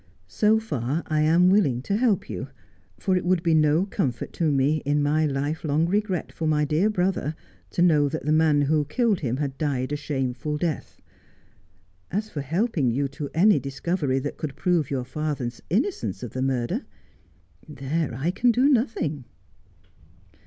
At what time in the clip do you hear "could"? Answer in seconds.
14.37-14.55